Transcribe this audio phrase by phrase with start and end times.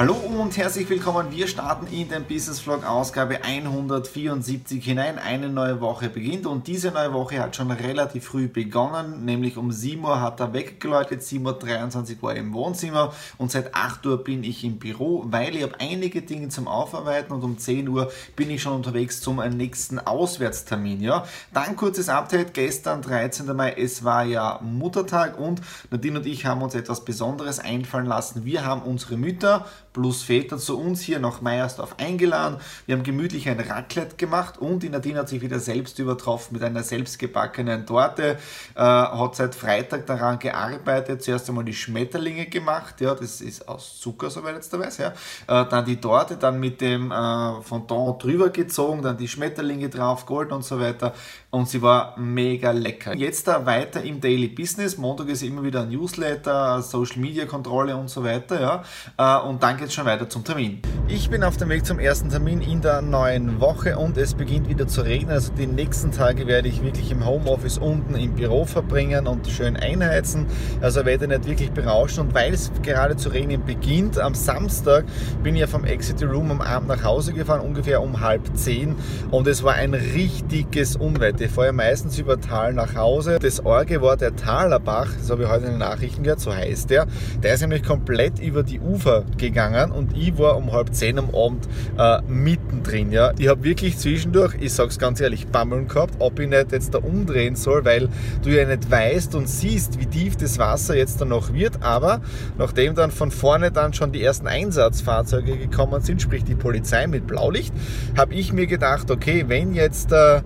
[0.00, 1.30] Hallo und herzlich willkommen.
[1.30, 5.18] Wir starten in den Business Vlog Ausgabe 174 hinein.
[5.18, 9.70] Eine neue Woche beginnt und diese neue Woche hat schon relativ früh begonnen, nämlich um
[9.70, 14.42] 7 Uhr hat er weggeläutet, 7.23 Uhr war im Wohnzimmer und seit 8 Uhr bin
[14.42, 18.48] ich im Büro, weil ich habe einige Dinge zum Aufarbeiten und um 10 Uhr bin
[18.48, 21.02] ich schon unterwegs zum nächsten Auswärtstermin.
[21.02, 21.26] Ja.
[21.52, 23.54] Dann kurzes Update, gestern 13.
[23.54, 28.46] Mai, es war ja Muttertag und Nadine und ich haben uns etwas Besonderes einfallen lassen.
[28.46, 32.58] Wir haben unsere Mütter plus Väter zu uns hier nach Meiersdorf eingeladen.
[32.86, 36.62] Wir haben gemütlich ein Raclette gemacht und die Nadine hat sich wieder selbst übertroffen mit
[36.62, 38.38] einer selbstgebackenen Torte.
[38.74, 41.22] Äh, hat seit Freitag daran gearbeitet.
[41.22, 43.00] Zuerst einmal die Schmetterlinge gemacht.
[43.00, 44.98] Ja, das ist aus Zucker, soweit jetzt der weiß.
[44.98, 45.08] Ja.
[45.08, 50.26] Äh, dann die Torte, dann mit dem äh, Fondant drüber gezogen, dann die Schmetterlinge drauf,
[50.26, 51.14] Gold und so weiter.
[51.52, 53.12] Und sie war mega lecker.
[53.12, 54.96] Jetzt da weiter im Daily Business.
[54.96, 58.84] Montag ist immer wieder ein Newsletter, Social Media Kontrolle und so weiter.
[59.18, 59.40] Ja.
[59.42, 60.80] Äh, und dann geht es schon weiter zum Termin.
[61.08, 64.68] Ich bin auf dem Weg zum ersten Termin in der neuen Woche und es beginnt
[64.68, 65.32] wieder zu regnen.
[65.32, 69.76] Also die nächsten Tage werde ich wirklich im Homeoffice unten im Büro verbringen und schön
[69.76, 70.46] einheizen.
[70.80, 72.20] Also werde nicht wirklich berauschen.
[72.28, 75.04] Und weil es gerade zu regnen beginnt, am Samstag
[75.42, 78.94] bin ich ja vom Exit Room am Abend nach Hause gefahren, ungefähr um halb zehn.
[79.32, 81.39] Und es war ein richtiges Unwetter.
[81.40, 83.38] Ich fahre ja meistens über Tal nach Hause.
[83.40, 86.90] Das Orge war der Talerbach, das habe ich heute in den Nachrichten gehört, so heißt
[86.90, 87.06] der.
[87.42, 91.34] Der ist nämlich komplett über die Ufer gegangen und ich war um halb zehn am
[91.34, 93.10] Abend äh, mittendrin.
[93.10, 93.32] Ja.
[93.38, 96.92] Ich habe wirklich zwischendurch, ich sage es ganz ehrlich, Bammeln gehabt, ob ich nicht jetzt
[96.92, 98.10] da umdrehen soll, weil
[98.42, 101.82] du ja nicht weißt und siehst, wie tief das Wasser jetzt dann noch wird.
[101.82, 102.20] Aber
[102.58, 107.26] nachdem dann von vorne dann schon die ersten Einsatzfahrzeuge gekommen sind, sprich die Polizei mit
[107.26, 107.72] Blaulicht,
[108.14, 110.42] habe ich mir gedacht, okay, wenn jetzt äh,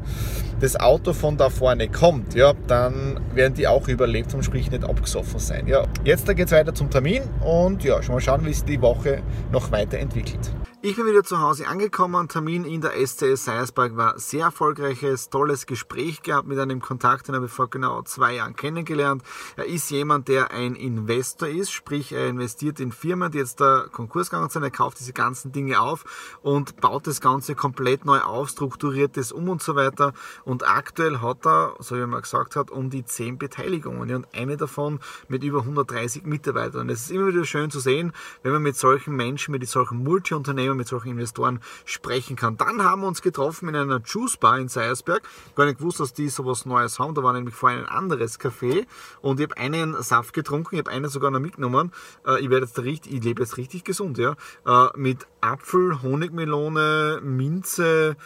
[0.60, 4.84] das Auto von da vorne kommt, ja, dann werden die auch überlebt und sprich nicht
[4.84, 5.66] abgesoffen sein.
[5.66, 5.84] Ja.
[6.04, 9.22] Jetzt geht es weiter zum Termin und ja, schon mal schauen, wie sich die Woche
[9.53, 10.50] noch weiterentwickelt.
[10.87, 12.28] Ich bin wieder zu Hause angekommen.
[12.28, 17.34] Termin in der SCS Seiersberg war sehr erfolgreiches, tolles Gespräch gehabt mit einem Kontakt, den
[17.34, 19.23] habe ich vor genau zwei Jahren kennengelernt.
[19.56, 23.87] Er ist jemand, der ein Investor ist, sprich er investiert in Firmen, die jetzt da
[23.91, 24.62] Konkurs gegangen sind.
[24.62, 26.05] Er kauft diese ganzen Dinge auf
[26.43, 30.12] und baut das Ganze komplett neu auf, strukturiert es um und so weiter.
[30.44, 34.34] Und aktuell hat er, so wie er mal gesagt hat, um die zehn Beteiligungen und
[34.34, 36.91] eine davon mit über 130 Mitarbeitern.
[36.91, 38.12] Es ist immer wieder schön zu sehen,
[38.43, 42.57] wenn man mit solchen Menschen, mit solchen Multiunternehmen mit solchen Investoren sprechen kann.
[42.57, 45.23] Dann haben wir uns getroffen in einer Juice Bar in Seiersberg.
[45.55, 47.15] Gar nicht gewusst, dass die sowas Neues haben.
[47.15, 48.87] Da war nämlich vorher ein anderes Café
[49.21, 51.93] und ich habe einen Saft getrunken, ich habe einen sogar noch mitgenommen.
[52.27, 54.35] Äh, ich werde jetzt richtig, ich lebe jetzt richtig gesund, ja.
[54.67, 58.17] Äh, mit Apfel, Honigmelone, Minze,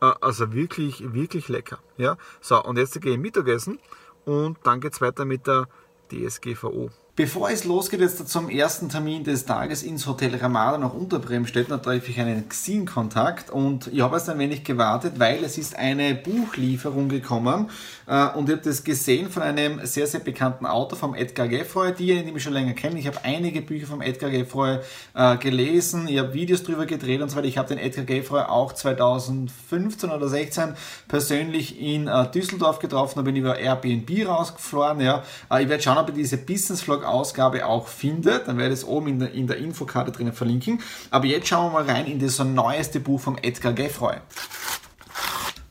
[0.00, 1.78] äh, also wirklich, wirklich lecker.
[1.96, 2.16] Ja.
[2.40, 3.78] So, und jetzt gehe ich Mittagessen
[4.24, 5.68] und dann geht es weiter mit der
[6.10, 6.90] DSGVO.
[7.16, 11.78] Bevor es losgeht jetzt zum ersten Termin des Tages ins Hotel Ramada nach Unterbremstetten, da
[11.78, 16.14] treffe ich einen Xin-Kontakt und ich habe jetzt ein wenig gewartet, weil es ist eine
[16.14, 17.70] Buchlieferung gekommen
[18.06, 21.94] äh, und ich habe das gesehen von einem sehr, sehr bekannten Autor, vom Edgar Geffroy,
[21.94, 22.98] die mich schon länger kennen.
[22.98, 24.80] Ich habe einige Bücher vom Edgar Geffroy
[25.14, 27.48] äh, gelesen, ich habe Videos drüber gedreht und so weiter.
[27.48, 30.74] Ich habe den Edgar Geffroy auch 2015 oder 16
[31.08, 35.00] persönlich in äh, Düsseldorf getroffen, da bin ich über Airbnb rausgeflogen.
[35.00, 35.22] Ja.
[35.58, 38.48] ich werde schauen, ob ich diese Business-Vlog Ausgabe auch findet.
[38.48, 40.80] Dann werde ich es oben in der, in der Infokarte drinnen verlinken.
[41.10, 44.16] Aber jetzt schauen wir mal rein in das neueste Buch von Edgar Geffroy.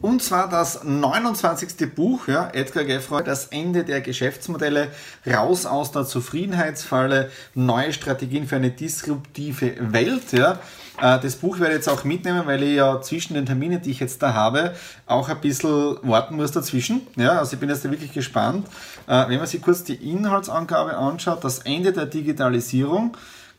[0.01, 1.95] Und zwar das 29.
[1.95, 4.89] Buch, ja, Edgar Geffroy, das Ende der Geschäftsmodelle,
[5.25, 10.31] raus aus der Zufriedenheitsfalle, neue Strategien für eine disruptive Welt.
[10.31, 10.59] Ja.
[11.01, 13.91] Äh, das Buch werde ich jetzt auch mitnehmen, weil ich ja zwischen den Terminen, die
[13.91, 14.73] ich jetzt da habe,
[15.05, 17.05] auch ein bisschen warten muss dazwischen.
[17.15, 18.67] Ja, also ich bin jetzt wirklich gespannt.
[19.07, 23.15] Äh, wenn man sich kurz die Inhaltsangabe anschaut, das Ende der Digitalisierung,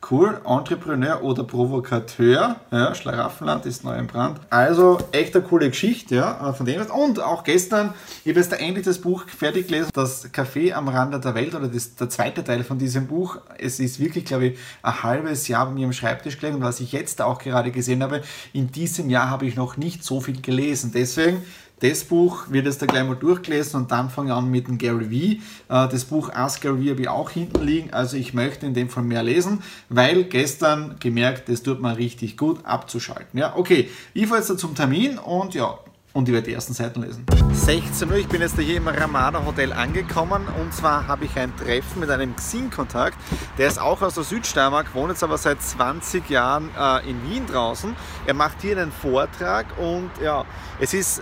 [0.09, 2.57] Cool, Entrepreneur oder Provokateur.
[2.71, 4.39] Ja, Schlaraffenland ist neu im Brand.
[4.51, 6.81] Also echt eine coole Geschichte, ja, von dem.
[6.83, 7.93] Und auch gestern,
[8.25, 11.67] ich habe jetzt endlich das Buch fertig gelesen, das Café am Rande der Welt oder
[11.67, 13.39] das, der zweite Teil von diesem Buch.
[13.59, 16.79] Es ist wirklich, glaube ich, ein halbes Jahr bei mir am Schreibtisch gelegen und was
[16.79, 18.23] ich jetzt auch gerade gesehen habe,
[18.53, 20.93] in diesem Jahr habe ich noch nicht so viel gelesen.
[20.95, 21.43] Deswegen
[21.81, 24.79] das Buch wird jetzt da gleich mal durchgelesen und dann fange ich an mit dem
[24.79, 25.41] Gary Vee.
[25.69, 28.75] Äh, das Buch Ask Gary Vee habe ich auch hinten liegen, also ich möchte in
[28.75, 33.39] dem Fall mehr lesen, weil gestern gemerkt, das tut mir richtig gut abzuschalten.
[33.39, 35.79] Ja, okay, ich fahre jetzt zum Termin und ja,
[36.17, 37.27] und ich werde die ersten Seiten lesen.
[37.53, 41.55] 16 Uhr, ich bin jetzt hier im Ramada Hotel angekommen und zwar habe ich ein
[41.59, 43.19] Treffen mit einem Xing-Kontakt,
[43.59, 47.47] der ist auch aus der Südsteiermark, wohnt jetzt aber seit 20 Jahren äh, in Wien
[47.47, 47.95] draußen.
[48.27, 50.47] Er macht hier einen Vortrag und ja,
[50.81, 51.21] es ist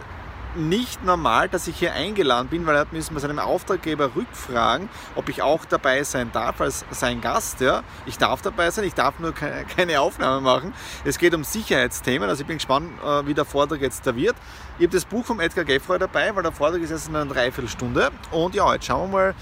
[0.56, 4.89] nicht normal, dass ich hier eingeladen bin, weil er hat müssen bei seinem Auftraggeber rückfragen,
[5.15, 7.61] ob ich auch dabei sein darf als sein Gast.
[7.61, 7.83] Ja.
[8.06, 10.75] Ich darf dabei sein, ich darf nur keine, keine Aufnahme machen.
[11.05, 14.37] Es geht um Sicherheitsthemen, also ich bin gespannt, äh, wie der Vortrag jetzt da wird.
[14.79, 17.33] Ich habe das Buch vom Edgar Geffroy dabei, weil der Vortrag ist jetzt in einer
[17.33, 18.11] Dreiviertelstunde.
[18.31, 19.35] Und ja, jetzt schauen wir mal,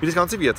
[0.00, 0.56] wie das Ganze wird.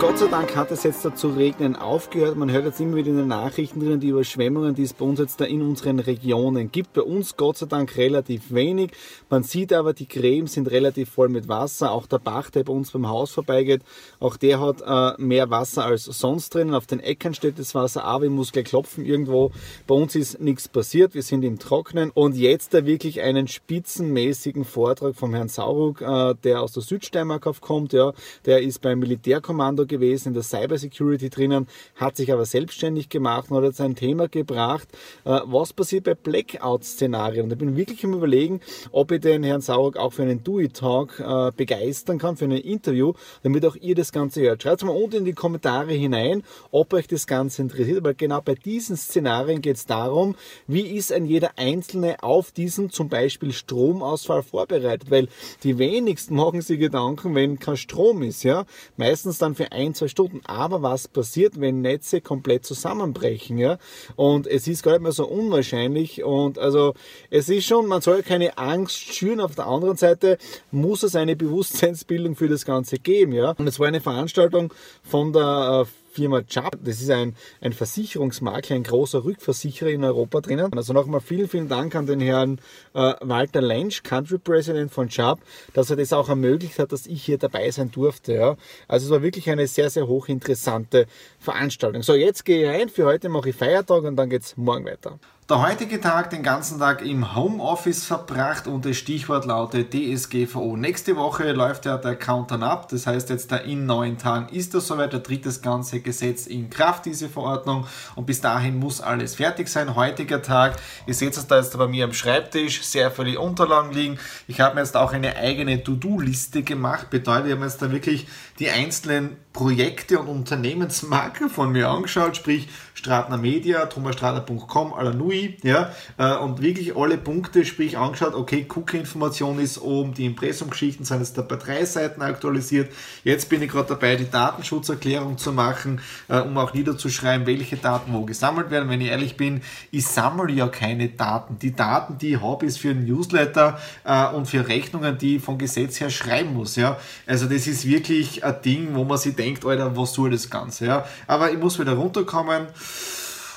[0.00, 2.36] Gott sei Dank hat es jetzt dazu regnen aufgehört.
[2.36, 5.20] Man hört jetzt immer wieder in den Nachrichten drin die Überschwemmungen, die es bei uns
[5.20, 6.94] jetzt da in unseren Regionen gibt.
[6.94, 8.90] Bei uns Gott sei Dank relativ wenig.
[9.30, 11.92] Man sieht aber, die Gräben sind relativ voll mit Wasser.
[11.92, 13.82] Auch der Bach, der bei uns beim Haus vorbeigeht,
[14.18, 16.74] auch der hat äh, mehr Wasser als sonst drin.
[16.74, 19.52] Auf den Äckern steht das Wasser, aber ich muss gleich klopfen irgendwo.
[19.86, 21.14] Bei uns ist nichts passiert.
[21.14, 22.10] Wir sind im Trocknen.
[22.10, 27.46] Und jetzt da wirklich einen spitzenmäßigen Vortrag vom Herrn Sauruck, äh, der aus der Südsteiermark
[27.46, 27.92] aufkommt.
[27.92, 28.12] Ja,
[28.44, 31.66] der ist beim Militärkommando Autor gewesen, in der Cybersecurity drinnen,
[31.96, 34.88] hat sich aber selbstständig gemacht und hat jetzt ein Thema gebracht,
[35.24, 37.44] äh, was passiert bei Blackout-Szenarien.
[37.44, 38.60] Und ich bin wirklich im Überlegen,
[38.92, 43.12] ob ich den Herrn Sauer auch für einen Do-It-Talk äh, begeistern kann, für ein Interview,
[43.42, 44.62] damit auch ihr das Ganze hört.
[44.62, 48.40] Schreibt es mal unten in die Kommentare hinein, ob euch das Ganze interessiert, weil genau
[48.40, 50.34] bei diesen Szenarien geht es darum,
[50.66, 55.28] wie ist ein jeder Einzelne auf diesen zum Beispiel Stromausfall vorbereitet, weil
[55.62, 58.64] die wenigsten machen sich Gedanken, wenn kein Strom ist, ja.
[58.96, 60.40] Meistens dann für ein, zwei Stunden.
[60.44, 63.58] Aber was passiert, wenn Netze komplett zusammenbrechen?
[63.58, 63.78] Ja?
[64.16, 66.24] Und es ist gar nicht mehr so unwahrscheinlich.
[66.24, 66.94] Und also
[67.30, 69.40] es ist schon, man soll keine Angst schüren.
[69.40, 70.38] Auf der anderen Seite
[70.70, 73.32] muss es eine Bewusstseinsbildung für das Ganze geben.
[73.32, 73.50] Ja?
[73.58, 74.72] Und es war eine Veranstaltung
[75.02, 76.78] von der äh, Firma Chubb.
[76.84, 80.72] Das ist ein, ein Versicherungsmakler, ein großer Rückversicherer in Europa drinnen.
[80.74, 82.60] Also nochmal vielen, vielen Dank an den Herrn
[82.94, 85.40] äh, Walter Lensch, Country President von Chubb,
[85.72, 88.34] dass er das auch ermöglicht hat, dass ich hier dabei sein durfte.
[88.34, 88.56] Ja.
[88.86, 91.06] Also es war wirklich eine sehr, sehr hochinteressante
[91.40, 92.02] Veranstaltung.
[92.02, 92.88] So, jetzt gehe ich rein.
[92.88, 95.18] Für heute mache ich Feiertag und dann geht es morgen weiter.
[95.46, 100.74] Der heutige Tag den ganzen Tag im Homeoffice verbracht und das Stichwort lautet DSGVO.
[100.78, 104.72] Nächste Woche läuft ja der Countdown ab, das heißt jetzt da in neun Tagen ist
[104.72, 109.02] das soweit, da tritt das ganze Gesetz in Kraft, diese Verordnung und bis dahin muss
[109.02, 109.94] alles fertig sein.
[109.94, 110.76] Heutiger Tag,
[111.06, 114.18] ihr seht es da jetzt bei mir am Schreibtisch, sehr viele Unterlagen liegen.
[114.48, 118.28] Ich habe mir jetzt auch eine eigene To-Do-Liste gemacht, bedeutet, ich habe jetzt da wirklich
[118.58, 126.36] die einzelnen Projekte und Unternehmensmarken von mir angeschaut, sprich Stratner Media, thomasstratner.com, Alanui, ja, äh,
[126.36, 131.56] und wirklich alle Punkte, sprich angeschaut, okay, Cookie-Information ist oben, die Impressumgeschichten sind jetzt bei
[131.56, 132.92] drei Seiten aktualisiert.
[133.22, 138.12] Jetzt bin ich gerade dabei, die Datenschutzerklärung zu machen, äh, um auch niederzuschreiben, welche Daten
[138.12, 138.88] wo gesammelt werden.
[138.88, 141.58] Wenn ich ehrlich bin, ich sammle ja keine Daten.
[141.58, 145.42] Die Daten, die ich habe, ist für ein Newsletter äh, und für Rechnungen, die ich
[145.42, 146.76] von Gesetz her schreiben muss.
[146.76, 146.98] Ja.
[147.26, 150.86] Also das ist wirklich ein Ding, wo man sich denkt, Alter, was soll das Ganze?
[150.86, 151.06] Ja?
[151.26, 152.66] Aber ich muss wieder runterkommen.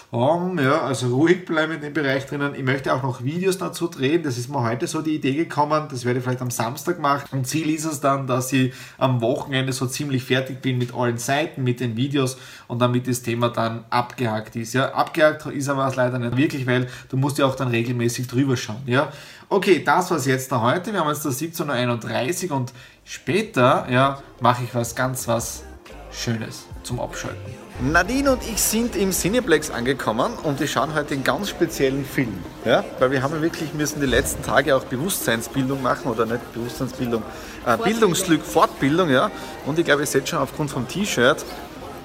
[0.09, 2.55] Um, ja, also ruhig bleiben in dem Bereich drinnen.
[2.55, 4.23] Ich möchte auch noch Videos dazu drehen.
[4.23, 5.87] Das ist mir heute so die Idee gekommen.
[5.91, 7.27] Das werde ich vielleicht am Samstag machen.
[7.33, 11.17] Und Ziel ist es dann, dass ich am Wochenende so ziemlich fertig bin mit allen
[11.17, 12.37] Seiten, mit den Videos
[12.69, 14.73] und damit das Thema dann abgehakt ist.
[14.73, 18.27] Ja, abgehakt ist aber es leider nicht wirklich, weil du musst ja auch dann regelmäßig
[18.27, 18.83] drüber schauen.
[18.85, 19.11] Ja,
[19.49, 20.93] okay, das war es jetzt da heute.
[20.93, 22.71] Wir haben jetzt da 17.31 Uhr und
[23.03, 25.63] später, ja, mache ich was ganz was
[26.11, 27.53] Schönes zum Abschalten.
[27.79, 32.33] Nadine und ich sind im Cineplex angekommen und wir schauen heute einen ganz speziellen Film.
[32.65, 32.83] Ja?
[32.97, 37.21] Weil wir haben ja wirklich müssen die letzten Tage auch Bewusstseinsbildung machen oder nicht Bewusstseinsbildung,
[37.65, 39.29] äh, Bildungslück, Fortbildung, ja.
[39.65, 41.45] Und ich glaube, ihr seht schon aufgrund vom T-Shirt,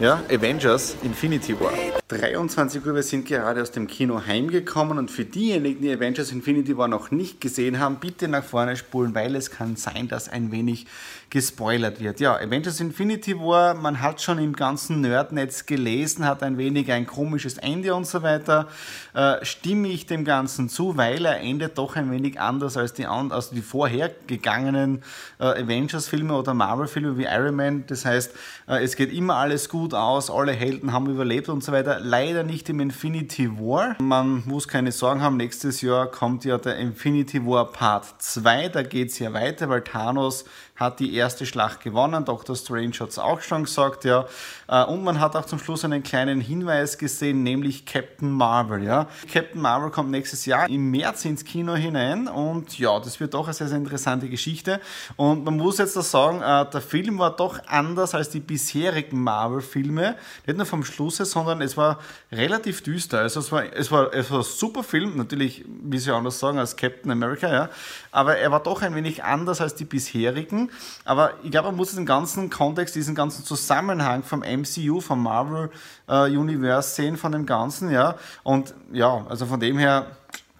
[0.03, 1.71] ja, Avengers Infinity War.
[2.09, 6.77] 23 Uhr, wir sind gerade aus dem Kino heimgekommen und für diejenigen, die Avengers Infinity
[6.77, 10.51] War noch nicht gesehen haben, bitte nach vorne spulen, weil es kann sein, dass ein
[10.51, 10.87] wenig
[11.31, 12.21] gespoilert wird.
[12.21, 17.07] Ja, Avengers Infinity War, man hat schon im ganzen Nerdnetz gelesen, hat ein wenig ein
[17.07, 18.69] komisches Ende und so weiter.
[19.15, 23.07] Äh, stimme ich dem Ganzen zu, weil er endet doch ein wenig anders als die,
[23.07, 25.03] also die vorhergegangenen
[25.39, 27.85] äh, Avengers-Filme oder Marvel-Filme wie Iron Man.
[27.87, 28.33] Das heißt,
[28.69, 32.01] äh, es geht immer alles gut gut aus, alle Helden haben überlebt und so weiter.
[32.01, 33.97] Leider nicht im Infinity War.
[34.01, 38.83] Man muss keine Sorgen haben, nächstes Jahr kommt ja der Infinity War Part 2, da
[38.83, 40.45] geht es ja weiter, weil Thanos
[40.83, 42.25] hat die erste Schlacht gewonnen.
[42.25, 42.57] Dr.
[42.57, 44.27] Strange hat es auch schon gesagt, ja.
[44.69, 49.07] Äh, und man hat auch zum Schluss einen kleinen Hinweis gesehen, nämlich Captain Marvel, ja.
[49.33, 53.45] Captain Marvel kommt nächstes Jahr im März ins Kino hinein und ja, das wird doch
[53.45, 54.81] eine sehr, sehr interessante Geschichte.
[55.17, 59.23] Und man muss jetzt da sagen, äh, der Film war doch anders als die bisherigen
[59.23, 59.72] Marvel-Filme.
[59.75, 61.99] Nicht nur vom Schluss, sondern es war
[62.31, 63.19] relativ düster.
[63.21, 66.59] Also es war, es war, es war ein super Film, natürlich, wie sie anders sagen,
[66.59, 67.69] als Captain America, ja.
[68.11, 70.71] Aber er war doch ein wenig anders als die bisherigen.
[71.05, 75.71] Aber ich glaube, man muss den ganzen Kontext, diesen ganzen Zusammenhang vom MCU, vom Marvel
[76.09, 78.17] äh, Universe sehen, von dem Ganzen, ja.
[78.43, 80.07] Und ja, also von dem her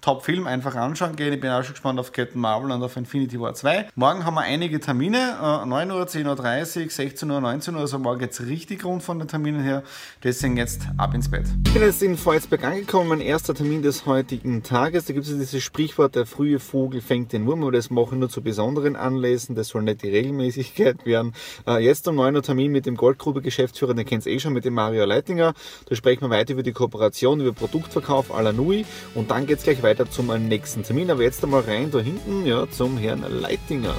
[0.03, 1.33] Top-Film einfach anschauen gehen.
[1.33, 3.91] Ich bin auch schon gespannt auf Captain Marvel und auf Infinity War 2.
[3.95, 5.63] Morgen haben wir einige Termine.
[5.65, 7.81] 9 äh, Uhr, 10.30 Uhr, 16 Uhr, 19 Uhr.
[7.83, 9.85] Also morgen geht es richtig rund von den Terminen her.
[10.25, 11.47] Deswegen jetzt ab ins Bett.
[11.67, 13.11] Ich bin jetzt in Volzberg angekommen.
[13.11, 15.05] Mein erster Termin des heutigen Tages.
[15.05, 17.63] Da gibt es dieses Sprichwort, der frühe Vogel fängt den Wurm.
[17.63, 19.55] Aber das mache ich nur zu besonderen Anlässen.
[19.55, 21.33] Das soll nicht die Regelmäßigkeit werden.
[21.65, 23.95] Äh, jetzt um 9 Uhr Termin mit dem Goldgrube-Geschäftsführer.
[23.95, 25.55] Den kennt ihr eh schon, mit dem Mario Leitinger.
[25.89, 28.85] Da sprechen wir weiter über die Kooperation, über Produktverkauf à la Nui.
[29.15, 31.11] Und dann geht es gleich weiter weiter zum nächsten Termin.
[31.11, 33.95] Aber jetzt einmal rein da hinten ja, zum Herrn Leitinger.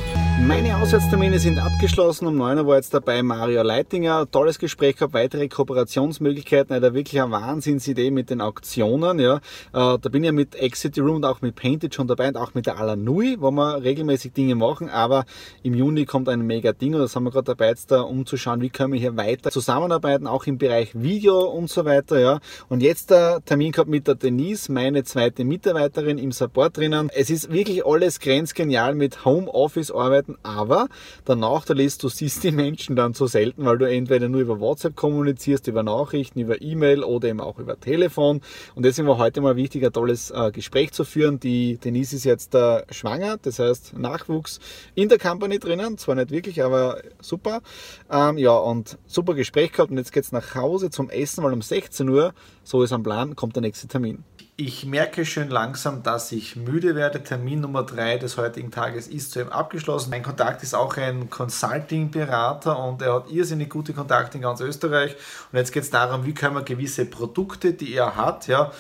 [0.47, 2.25] Meine Auswärtstermine sind abgeschlossen.
[2.25, 4.25] Um 9 Uhr war jetzt dabei Mario Leitinger.
[4.31, 6.75] Tolles Gespräch gehabt, weitere Kooperationsmöglichkeiten.
[6.75, 9.19] Eine wirklich eine Wahnsinnsidee mit den Auktionen.
[9.19, 9.35] Ja.
[9.35, 9.39] Äh,
[9.71, 12.55] da bin ich ja mit Exit Room und auch mit Painted schon dabei und auch
[12.55, 14.89] mit der Alanui, wo wir regelmäßig Dinge machen.
[14.89, 15.25] Aber
[15.62, 18.62] im Juni kommt ein mega Ding und das haben wir gerade dabei, jetzt da umzuschauen,
[18.62, 22.19] wie können wir hier weiter zusammenarbeiten, auch im Bereich Video und so weiter.
[22.19, 22.39] Ja.
[22.67, 27.09] Und jetzt der Termin gehabt mit der Denise, meine zweite Mitarbeiterin Mitarbeiterin im Support drinnen.
[27.13, 30.87] Es ist wirklich alles grenzgenial mit Homeoffice arbeiten, aber
[31.27, 34.59] der Nachteil ist, du siehst die Menschen dann so selten, weil du entweder nur über
[34.59, 38.41] WhatsApp kommunizierst, über Nachrichten, über E-Mail oder eben auch über Telefon.
[38.75, 41.39] Und deswegen war heute mal wichtig, ein tolles äh, Gespräch zu führen.
[41.39, 44.59] Die Denise ist jetzt äh, schwanger, das heißt Nachwuchs
[44.95, 47.61] in der Company drinnen, zwar nicht wirklich, aber super.
[48.09, 51.53] Ähm, ja, und super Gespräch gehabt und jetzt geht es nach Hause zum Essen, weil
[51.53, 54.23] um 16 Uhr, so ist am Plan, kommt der nächste Termin.
[54.55, 57.24] Ich merke schön langsam, dass ich müde werde.
[57.24, 60.12] Termin Nummer drei des heutigen Tages ist zu ihm abgeschlossen.
[60.12, 65.15] Mein Kontakt ist auch ein Consulting-Berater und er hat irrsinnig gute Kontakte in ganz Österreich.
[65.51, 68.72] Und jetzt geht es darum, wie können wir gewisse Produkte, die er hat, ja,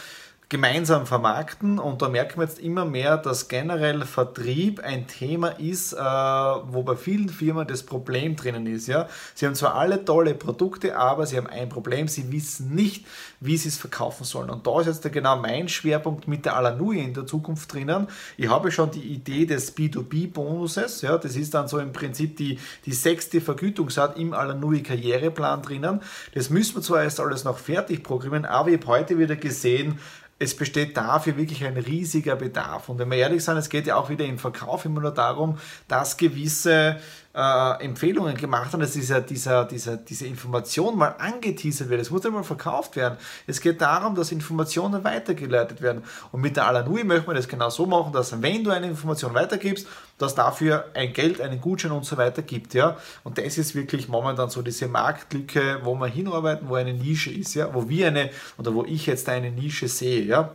[0.53, 5.93] gemeinsam vermarkten und da merken wir jetzt immer mehr, dass generell Vertrieb ein Thema ist,
[5.93, 8.85] äh, wo bei vielen Firmen das Problem drinnen ist.
[8.85, 9.09] Ja?
[9.33, 13.07] Sie haben zwar alle tolle Produkte, aber sie haben ein Problem, sie wissen nicht,
[13.39, 14.51] wie sie es verkaufen sollen.
[14.51, 18.07] Und da ist jetzt genau mein Schwerpunkt mit der Alanui in der Zukunft drinnen.
[18.37, 21.17] Ich habe schon die Idee des B2B-Bonuses, ja?
[21.17, 26.01] das ist dann so im Prinzip die, die sechste Vergütungsart im Alanui Karriereplan drinnen.
[26.35, 29.97] Das müssen wir zwar erst alles noch fertig programmieren, aber ich habe heute wieder gesehen,
[30.39, 32.89] es besteht dafür wirklich ein riesiger Bedarf.
[32.89, 35.57] Und wenn wir ehrlich sind, es geht ja auch wieder im Verkauf immer nur darum,
[35.87, 36.99] dass gewisse
[37.35, 42.01] äh, Empfehlungen gemacht haben, dass dieser, dieser, dieser, diese Information mal angeteasert wird.
[42.01, 43.17] Es muss einmal verkauft werden.
[43.47, 46.03] Es geht darum, dass Informationen weitergeleitet werden.
[46.31, 49.33] Und mit der Alanui möchte man das genau so machen, dass wenn du eine Information
[49.33, 49.87] weitergibst,
[50.17, 52.73] dass dafür ein Geld, einen Gutschein und so weiter gibt.
[52.73, 52.97] Ja?
[53.23, 57.55] Und das ist wirklich momentan so diese Marktlücke, wo wir hinarbeiten, wo eine Nische ist,
[57.55, 57.73] ja?
[57.73, 60.23] wo wir eine oder wo ich jetzt eine Nische sehe.
[60.23, 60.51] Ja?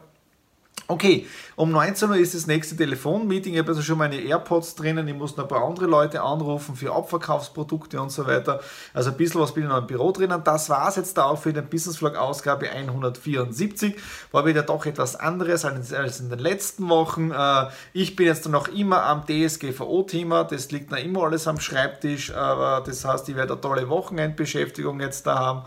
[0.86, 3.52] Okay, um 19 Uhr ist das nächste Telefonmeeting.
[3.52, 5.06] Ich habe also schon meine AirPods drinnen.
[5.06, 8.60] Ich muss noch ein paar andere Leute anrufen für Abverkaufsprodukte und so weiter.
[8.94, 10.42] Also ein bisschen was bin ich noch im Büro drinnen.
[10.44, 13.96] Das war es jetzt da auch für den Business Vlog Ausgabe 174.
[14.32, 17.32] War wieder doch etwas anderes als in den letzten Wochen.
[17.32, 20.44] Äh, ich bin jetzt noch immer am DSGVO-Thema.
[20.44, 22.32] Das liegt noch immer alles am Schreibtisch.
[22.32, 25.62] Aber das heißt, ich werde eine tolle Wochenendbeschäftigung jetzt da haben.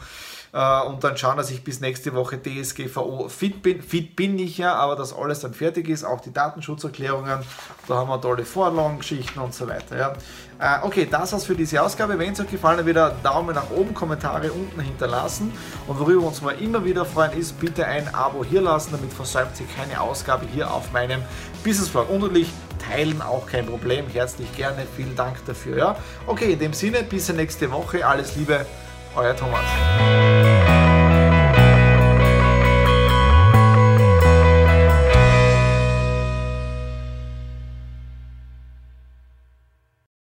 [0.53, 3.81] Äh, und dann schauen, dass ich bis nächste Woche DSGVO fit bin.
[3.81, 7.39] Fit bin ich ja, aber dass alles dann fertig ist, auch die Datenschutzerklärungen,
[7.87, 9.97] da haben wir tolle Vorlagen, Geschichten und so weiter.
[9.97, 10.13] Ja.
[10.59, 12.19] Äh, okay, das war's für diese Ausgabe.
[12.19, 15.53] Wenn es euch gefallen hat, wieder Daumen nach oben, Kommentare unten hinterlassen.
[15.87, 19.13] Und worüber wir uns mal immer wieder freuen, ist bitte ein Abo hier lassen, damit
[19.13, 21.21] versäumt ihr keine Ausgabe hier auf meinem
[21.63, 22.09] Business Vlog.
[22.09, 22.49] Und natürlich
[22.89, 24.07] teilen auch kein Problem.
[24.07, 25.77] Herzlich gerne, vielen Dank dafür.
[25.77, 25.95] Ja.
[26.27, 28.05] Okay, in dem Sinne, bis nächste Woche.
[28.05, 28.65] Alles Liebe
[29.17, 30.60] euer Thomas.